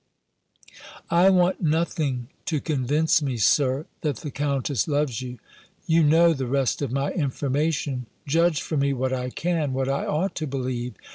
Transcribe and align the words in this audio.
"I 1.11 1.29
want 1.29 1.61
nothing 1.61 2.29
to 2.45 2.59
convince 2.59 3.21
me, 3.21 3.37
Sir, 3.37 3.85
that 4.01 4.15
the 4.15 4.31
Countess 4.31 4.87
loves 4.87 5.21
you: 5.21 5.37
you 5.85 6.01
know 6.01 6.33
the 6.33 6.47
rest 6.47 6.81
of 6.81 6.91
my 6.91 7.11
information: 7.11 8.07
judge 8.25 8.63
for 8.63 8.77
me, 8.77 8.93
what 8.93 9.13
I 9.13 9.29
can, 9.29 9.73
what 9.73 9.87
I 9.89 10.07
ought 10.07 10.33
to 10.37 10.47
believe! 10.47 10.95